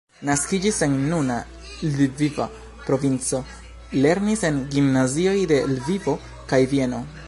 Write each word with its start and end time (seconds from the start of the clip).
Naskiĝis 0.27 0.77
en 0.85 0.95
nuna 1.09 1.35
Lviva 1.97 2.47
provinco, 2.87 3.43
lernis 4.07 4.49
en 4.53 4.61
gimnazioj 4.77 5.39
de 5.55 5.65
Lvivo 5.77 6.21
kaj 6.53 6.65
Vieno. 6.75 7.09